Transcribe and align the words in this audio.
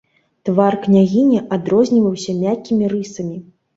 Твар 0.47 0.77
княгіні 0.85 1.37
адрозніваўся 1.57 2.31
мяккімі 2.41 2.85
рысамі. 2.95 3.37